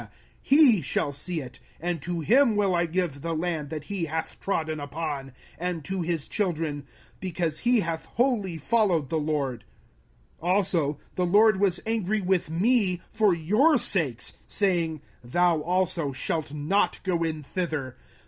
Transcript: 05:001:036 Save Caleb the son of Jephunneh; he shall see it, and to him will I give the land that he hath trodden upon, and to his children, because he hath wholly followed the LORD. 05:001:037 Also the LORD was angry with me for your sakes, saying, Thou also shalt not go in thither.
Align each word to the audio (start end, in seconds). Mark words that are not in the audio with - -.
05:001:036 0.01 0.09
Save 0.09 0.09
Caleb 0.09 0.19
the 0.25 0.41
son 0.41 0.59
of 0.61 0.63
Jephunneh; 0.63 0.75
he 0.75 0.81
shall 0.81 1.11
see 1.11 1.41
it, 1.41 1.59
and 1.79 2.01
to 2.01 2.19
him 2.21 2.55
will 2.55 2.73
I 2.75 2.85
give 2.87 3.21
the 3.21 3.35
land 3.35 3.69
that 3.69 3.83
he 3.83 4.05
hath 4.05 4.39
trodden 4.39 4.79
upon, 4.79 5.31
and 5.59 5.85
to 5.85 6.01
his 6.01 6.27
children, 6.27 6.87
because 7.19 7.59
he 7.59 7.79
hath 7.81 8.05
wholly 8.07 8.57
followed 8.57 9.09
the 9.11 9.19
LORD. 9.19 9.63
05:001:037 10.41 10.49
Also 10.49 10.97
the 11.13 11.25
LORD 11.27 11.59
was 11.59 11.79
angry 11.85 12.21
with 12.21 12.49
me 12.49 12.99
for 13.11 13.35
your 13.35 13.77
sakes, 13.77 14.33
saying, 14.47 15.01
Thou 15.23 15.59
also 15.61 16.11
shalt 16.13 16.51
not 16.51 16.99
go 17.03 17.21
in 17.23 17.43
thither. 17.43 17.95